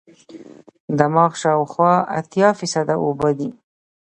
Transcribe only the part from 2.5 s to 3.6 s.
فیصده اوبه دي.